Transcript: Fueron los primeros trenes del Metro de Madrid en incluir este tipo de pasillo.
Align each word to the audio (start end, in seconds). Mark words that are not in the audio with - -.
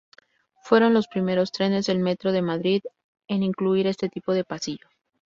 Fueron 0.63 0.95
los 0.95 1.07
primeros 1.07 1.51
trenes 1.51 1.85
del 1.85 1.99
Metro 1.99 2.31
de 2.31 2.41
Madrid 2.41 2.81
en 3.27 3.43
incluir 3.43 3.85
este 3.85 4.09
tipo 4.09 4.33
de 4.33 4.43
pasillo. 4.43 4.87